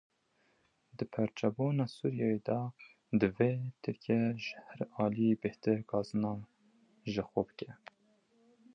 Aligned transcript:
Di 0.97 1.05
perçebûna 1.13 1.85
Sûriyeyê 1.95 2.39
de 2.47 2.59
divê 3.19 3.51
Tirkiye 3.81 4.25
ji 4.43 4.55
her 4.67 4.81
aliyî 5.03 5.35
bêhtir 5.41 5.79
gazinan 5.91 6.39
ji 7.11 7.21
xwe 7.29 7.41
bike. 7.47 7.69